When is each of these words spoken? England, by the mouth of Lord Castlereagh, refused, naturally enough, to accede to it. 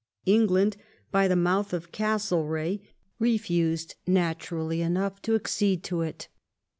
England, 0.25 0.77
by 1.11 1.27
the 1.27 1.35
mouth 1.35 1.73
of 1.73 1.83
Lord 1.83 1.91
Castlereagh, 1.91 2.79
refused, 3.19 3.93
naturally 4.07 4.81
enough, 4.81 5.21
to 5.21 5.35
accede 5.35 5.83
to 5.83 6.01
it. 6.01 6.27